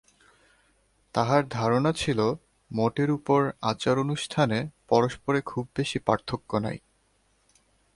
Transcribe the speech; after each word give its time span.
তাহার 1.15 1.47
ধারণা 1.49 1.93
ছিল 1.93 2.19
মোটের 2.71 3.11
উপর 3.11 3.51
আচার-অনুষ্ঠানে 3.61 4.59
পরস্পরে 4.87 5.41
খুব 5.41 5.67
বেশি 5.75 5.99
পার্থক্য 5.99 6.55
নাই। 6.57 6.77